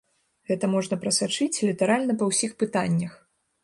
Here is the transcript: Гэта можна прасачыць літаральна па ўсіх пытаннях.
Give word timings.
Гэта 0.51 0.69
можна 0.75 0.95
прасачыць 1.03 1.63
літаральна 1.69 2.13
па 2.23 2.35
ўсіх 2.35 2.61
пытаннях. 2.65 3.13